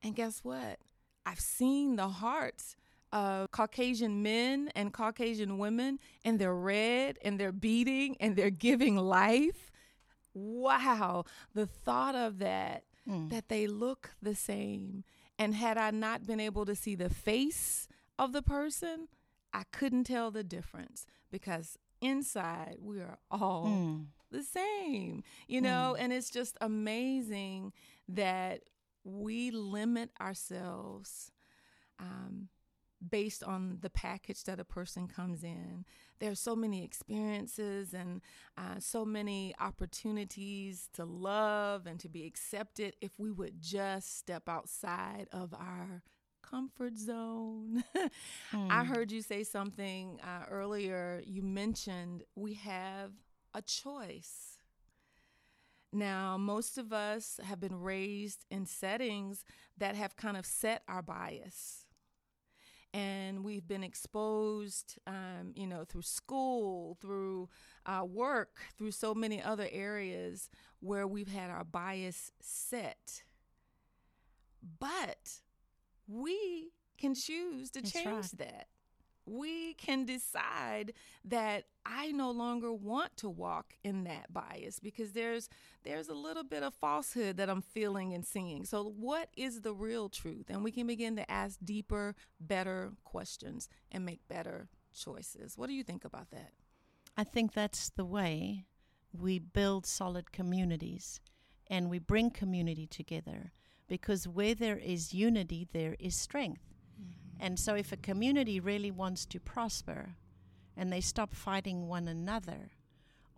And 0.01 0.15
guess 0.15 0.39
what? 0.43 0.79
I've 1.25 1.39
seen 1.39 1.97
the 1.97 2.07
hearts 2.07 2.75
of 3.11 3.51
Caucasian 3.51 4.23
men 4.23 4.71
and 4.73 4.91
Caucasian 4.91 5.59
women, 5.59 5.99
and 6.25 6.39
they're 6.39 6.55
red 6.55 7.19
and 7.23 7.39
they're 7.39 7.51
beating 7.51 8.17
and 8.19 8.35
they're 8.35 8.49
giving 8.49 8.95
life 8.97 9.69
wow, 10.33 11.25
the 11.53 11.65
thought 11.65 12.15
of 12.15 12.39
that, 12.39 12.83
Mm. 13.07 13.29
that 13.31 13.49
they 13.49 13.65
look 13.65 14.11
the 14.21 14.35
same. 14.35 15.03
And 15.39 15.55
had 15.55 15.77
I 15.77 15.89
not 15.91 16.27
been 16.27 16.39
able 16.39 16.65
to 16.65 16.75
see 16.75 16.95
the 16.95 17.09
face 17.09 17.87
of 18.19 18.33
the 18.33 18.41
person, 18.43 19.07
I 19.53 19.63
couldn't 19.71 20.03
tell 20.03 20.29
the 20.31 20.43
difference 20.43 21.05
because 21.31 21.77
inside 22.01 22.75
we 22.81 22.99
are 22.99 23.17
all 23.31 23.65
Mm. 23.65 24.07
the 24.31 24.43
same, 24.43 25.23
you 25.47 25.61
know, 25.61 25.95
and 25.97 26.13
it's 26.13 26.29
just 26.29 26.57
amazing 26.61 27.73
that 28.09 28.61
we 29.03 29.49
limit 29.51 30.11
ourselves 30.21 31.31
um, 31.99 32.49
based 33.07 33.43
on 33.43 33.77
the 33.81 33.89
package 33.89 34.43
that 34.43 34.59
a 34.59 34.65
person 34.65 35.07
comes 35.07 35.43
in. 35.43 35.85
There 36.19 36.31
are 36.31 36.35
so 36.35 36.55
many 36.55 36.83
experiences 36.83 37.93
and 37.93 38.21
uh, 38.57 38.79
so 38.79 39.05
many 39.05 39.53
opportunities 39.59 40.89
to 40.93 41.05
love 41.05 41.87
and 41.87 41.99
to 42.01 42.09
be 42.09 42.25
accepted 42.25 42.95
if 43.01 43.17
we 43.17 43.31
would 43.31 43.61
just 43.61 44.17
step 44.17 44.49
outside 44.49 45.27
of 45.31 45.53
our 45.53 46.03
comfort 46.41 46.97
zone. 46.97 47.83
I 48.53 48.83
heard 48.83 49.11
you 49.11 49.21
say 49.21 49.43
something 49.43 50.19
uh, 50.23 50.45
earlier. 50.49 51.21
You 51.25 51.41
mentioned 51.41 52.23
we 52.35 52.55
have 52.55 53.11
a 53.53 53.61
choice. 53.61 54.57
Now, 55.91 56.37
most 56.37 56.77
of 56.77 56.93
us 56.93 57.39
have 57.43 57.59
been 57.59 57.79
raised 57.81 58.45
in 58.51 58.65
settings 58.65 59.43
that 59.77 59.95
have 59.95 60.15
kind 60.15 60.37
of 60.37 60.45
set 60.45 60.83
our 60.87 61.01
bias. 61.01 61.85
And 62.93 63.43
we've 63.43 63.67
been 63.67 63.83
exposed, 63.83 64.97
um, 65.05 65.53
you 65.55 65.67
know, 65.67 65.83
through 65.85 66.01
school, 66.01 66.97
through 66.99 67.49
uh, 67.85 68.03
work, 68.03 68.61
through 68.77 68.91
so 68.91 69.13
many 69.13 69.41
other 69.41 69.67
areas 69.71 70.49
where 70.79 71.05
we've 71.05 71.27
had 71.31 71.51
our 71.51 71.63
bias 71.63 72.31
set. 72.41 73.23
But 74.79 75.41
we 76.07 76.71
can 76.97 77.13
choose 77.13 77.69
to 77.71 77.81
That's 77.81 77.91
change 77.91 78.05
right. 78.07 78.37
that. 78.39 78.67
We 79.29 79.73
can 79.75 80.05
decide 80.05 80.93
that 81.25 81.65
I 81.85 82.11
no 82.11 82.31
longer 82.31 82.73
want 82.73 83.15
to 83.17 83.29
walk 83.29 83.75
in 83.83 84.03
that 84.05 84.33
bias 84.33 84.79
because 84.79 85.11
there's 85.13 85.49
there's 85.83 86.09
a 86.09 86.13
little 86.13 86.43
bit 86.43 86.63
of 86.63 86.73
falsehood 86.73 87.37
that 87.37 87.49
I'm 87.49 87.61
feeling 87.61 88.13
and 88.13 88.25
seeing. 88.25 88.65
So 88.65 88.83
what 88.83 89.29
is 89.37 89.61
the 89.61 89.73
real 89.73 90.09
truth? 90.09 90.45
And 90.49 90.63
we 90.63 90.71
can 90.71 90.87
begin 90.87 91.15
to 91.15 91.31
ask 91.31 91.57
deeper, 91.63 92.15
better 92.39 92.93
questions 93.03 93.69
and 93.91 94.05
make 94.05 94.27
better 94.27 94.67
choices. 94.93 95.57
What 95.57 95.67
do 95.67 95.73
you 95.73 95.83
think 95.83 96.05
about 96.05 96.31
that? 96.31 96.51
I 97.15 97.23
think 97.23 97.53
that's 97.53 97.89
the 97.89 98.05
way 98.05 98.65
we 99.13 99.39
build 99.39 99.85
solid 99.85 100.31
communities 100.31 101.19
and 101.67 101.89
we 101.89 101.99
bring 101.99 102.31
community 102.31 102.87
together 102.87 103.51
because 103.87 104.27
where 104.27 104.55
there 104.55 104.77
is 104.77 105.13
unity, 105.13 105.67
there 105.71 105.95
is 105.99 106.15
strength. 106.15 106.61
And 107.39 107.57
so, 107.57 107.75
if 107.75 107.91
a 107.91 107.97
community 107.97 108.59
really 108.59 108.91
wants 108.91 109.25
to 109.27 109.39
prosper 109.39 110.15
and 110.75 110.91
they 110.91 111.01
stop 111.01 111.33
fighting 111.33 111.87
one 111.87 112.07
another, 112.07 112.71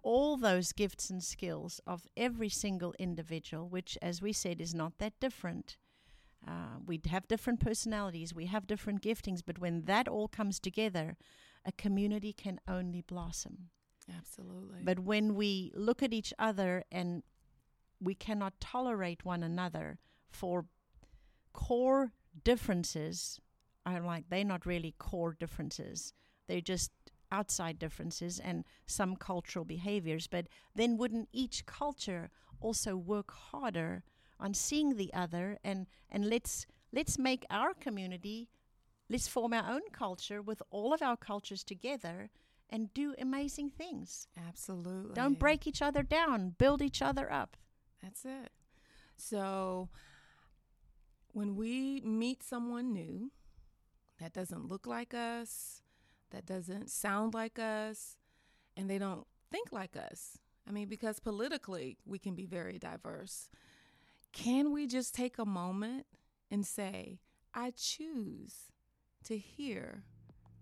all 0.04 0.38
those 0.38 0.72
gifts 0.72 1.10
and 1.10 1.24
skills 1.24 1.80
of 1.86 2.08
every 2.18 2.50
single 2.50 2.94
individual, 2.98 3.68
which, 3.68 3.98
as 4.02 4.22
we 4.22 4.34
said, 4.34 4.60
is 4.60 4.74
not 4.74 4.98
that 4.98 5.20
different. 5.20 5.78
Uh, 6.48 6.80
we 6.86 7.00
have 7.10 7.28
different 7.28 7.60
personalities, 7.60 8.34
we 8.34 8.48
have 8.48 8.66
different 8.66 9.02
giftings, 9.02 9.42
but 9.46 9.60
when 9.60 9.84
that 9.84 10.08
all 10.08 10.28
comes 10.28 10.60
together, 10.60 11.16
a 11.64 11.72
community 11.72 12.34
can 12.34 12.60
only 12.68 13.02
blossom. 13.02 13.70
Absolutely. 14.18 14.80
But 14.84 15.00
when 15.00 15.36
we 15.36 15.72
look 15.76 16.02
at 16.02 16.14
each 16.14 16.34
other 16.40 16.84
and 16.92 17.22
we 18.00 18.16
cannot 18.16 18.60
tolerate 18.60 19.24
one 19.24 19.44
another 19.44 20.00
for 20.28 20.66
core 21.54 22.14
differences, 22.44 23.40
I'm 23.86 24.06
like, 24.06 24.26
they're 24.30 24.44
not 24.44 24.66
really 24.66 24.96
core 24.98 25.36
differences. 25.40 26.14
They're 26.48 26.62
just 26.62 26.92
outside 27.32 27.80
differences 27.80 28.40
and 28.40 28.66
some 28.86 29.16
cultural 29.16 29.66
behaviors. 29.66 30.28
But 30.28 30.48
then 30.76 30.98
wouldn't 30.98 31.30
each 31.32 31.66
culture 31.66 32.30
also 32.60 32.96
work 32.96 33.32
harder 33.32 34.04
on 34.40 34.54
seeing 34.54 34.96
the 34.96 35.14
other 35.14 35.58
and, 35.64 35.88
and 36.10 36.30
let's 36.30 36.66
let's 36.94 37.18
make 37.18 37.46
our 37.50 37.74
community 37.74 38.50
let's 39.10 39.28
form 39.28 39.54
our 39.54 39.70
own 39.70 39.82
culture 39.92 40.42
with 40.42 40.62
all 40.72 40.94
of 40.94 41.02
our 41.02 41.18
cultures 41.18 41.64
together 41.64 42.30
and 42.70 42.94
do 42.94 43.14
amazing 43.20 43.70
things. 43.70 44.28
Absolutely. 44.48 45.14
Don't 45.14 45.38
break 45.38 45.68
each 45.68 45.82
other 45.82 46.02
down, 46.02 46.56
build 46.58 46.82
each 46.82 47.02
other 47.02 47.32
up. 47.32 47.58
That's 48.02 48.24
it. 48.24 48.52
So 49.18 49.90
when 51.34 51.56
we 51.56 52.02
meet 52.02 52.42
someone 52.42 52.94
new 52.94 53.32
that 54.22 54.34
doesn't 54.34 54.68
look 54.68 54.88
like 54.88 55.14
us, 55.14 55.82
that 56.32 56.46
doesn't 56.46 56.90
sound 56.90 57.34
like 57.34 57.60
us, 57.60 58.18
and 58.78 58.90
they 58.90 58.98
don't 58.98 59.26
think 59.52 59.72
like 59.72 59.96
us, 59.96 60.38
I 60.68 60.72
mean, 60.72 60.88
because 60.88 61.20
politically 61.20 61.98
we 62.06 62.20
can 62.20 62.36
be 62.36 62.46
very 62.46 62.78
diverse, 62.78 63.50
can 64.32 64.72
we 64.72 64.88
just 64.88 65.14
take 65.14 65.38
a 65.38 65.46
moment 65.46 66.06
and 66.50 66.66
say, 66.66 67.20
I 67.54 67.72
choose 67.76 68.72
to 69.26 69.38
hear 69.38 70.04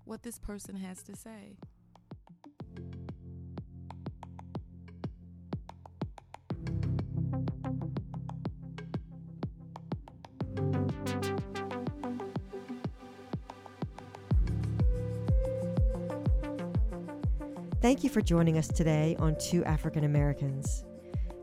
what 0.06 0.24
this 0.24 0.40
person 0.40 0.76
has 0.78 1.04
to 1.04 1.16
say? 1.16 1.58
Thank 17.82 18.04
you 18.04 18.10
for 18.10 18.20
joining 18.20 18.58
us 18.58 18.68
today 18.68 19.16
on 19.20 19.38
Two 19.40 19.64
African 19.64 20.04
Americans. 20.04 20.84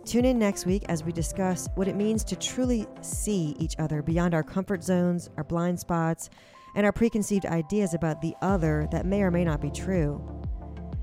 Tune 0.05 0.27
in 0.27 0.39
next 0.39 0.67
week 0.67 0.85
as 0.91 1.03
we 1.03 1.11
discuss 1.11 1.67
what 1.77 1.89
it 1.89 1.97
means 1.97 2.23
to 2.25 2.37
truly 2.37 2.87
see 3.01 3.57
each 3.59 3.75
other 3.79 4.03
beyond 4.03 4.35
our 4.35 4.43
comfort 4.43 4.85
zones, 4.85 5.31
our 5.39 5.45
blind 5.45 5.81
spots, 5.81 6.29
and 6.75 6.85
our 6.85 6.93
preconceived 6.93 7.47
ideas 7.47 7.95
about 7.95 8.21
the 8.21 8.35
other 8.43 8.87
that 8.93 9.07
may 9.07 9.23
or 9.23 9.31
may 9.31 9.47
not 9.47 9.63
be 9.63 9.71
true. 9.71 10.23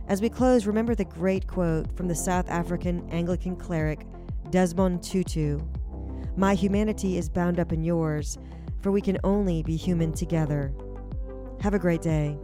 As 0.07 0.21
we 0.21 0.29
close, 0.29 0.67
remember 0.67 0.93
the 0.93 1.03
great 1.03 1.47
quote 1.47 1.97
from 1.97 2.07
the 2.07 2.13
South 2.13 2.47
African 2.47 3.09
Anglican 3.09 3.55
cleric 3.55 4.05
Desmond 4.51 5.01
Tutu 5.01 5.59
My 6.37 6.53
humanity 6.53 7.17
is 7.17 7.27
bound 7.27 7.59
up 7.59 7.73
in 7.73 7.83
yours, 7.83 8.37
for 8.83 8.91
we 8.91 9.01
can 9.01 9.17
only 9.23 9.63
be 9.63 9.77
human 9.77 10.13
together. 10.13 10.71
Have 11.61 11.73
a 11.73 11.79
great 11.79 12.03
day. 12.03 12.37